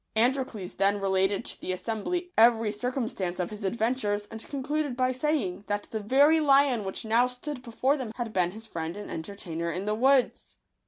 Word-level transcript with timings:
Androcles 0.15 0.73
then 0.77 0.99
related 0.99 1.45
to 1.45 1.61
the 1.61 1.71
assembly 1.71 2.31
every 2.35 2.71
circumstance 2.71 3.39
of 3.39 3.51
his 3.51 3.61
adven 3.61 3.93
tures, 3.93 4.25
and 4.31 4.43
concluded 4.49 4.97
by 4.97 5.11
saying, 5.11 5.63
that 5.67 5.83
the 5.91 5.99
very 5.99 6.39
lion 6.39 6.83
which 6.83 7.05
now 7.05 7.27
stood 7.27 7.61
before 7.61 7.95
them 7.97 8.11
had 8.15 8.33
been 8.33 8.49
his 8.49 8.65
friend 8.65 8.97
and 8.97 9.11
entertainer 9.11 9.71
in 9.71 9.85
the 9.85 9.93
woods. 9.93 10.55